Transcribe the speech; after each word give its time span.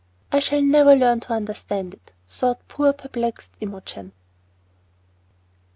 "I 0.31 0.39
shall 0.39 0.63
never 0.63 0.95
learn 0.95 1.19
to 1.19 1.33
understand 1.33 1.93
it," 1.93 2.11
thought 2.27 2.67
poor 2.67 2.91
perplexed 2.91 3.51
Imogen. 3.59 4.13